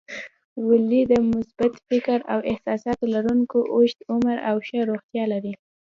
ولې 0.67 1.01
د 1.11 1.13
مثبت 1.31 1.73
فکر 1.87 2.19
او 2.33 2.39
احساساتو 2.51 3.05
لرونکي 3.15 3.59
اوږد 3.75 3.99
عمر 4.11 4.37
او 4.49 4.55
ښه 4.67 4.79
روغتیا 4.89 5.23
لري؟ 5.33 5.53